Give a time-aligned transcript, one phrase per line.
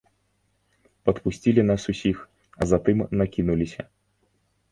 [1.09, 2.17] Падпусцілі нас усіх,
[2.61, 3.81] а затым накінуліся.